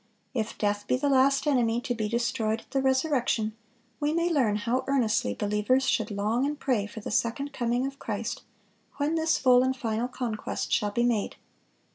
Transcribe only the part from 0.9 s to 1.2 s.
the